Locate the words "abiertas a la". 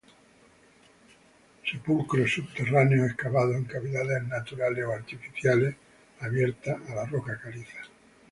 6.21-7.05